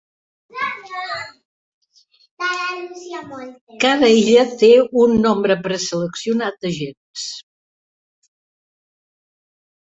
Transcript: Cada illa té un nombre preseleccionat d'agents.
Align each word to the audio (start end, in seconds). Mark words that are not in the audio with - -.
Cada 3.83 4.09
illa 4.21 4.47
té 4.63 4.71
un 5.03 5.13
nombre 5.27 5.59
preseleccionat 5.69 6.59
d'agents. 6.65 7.29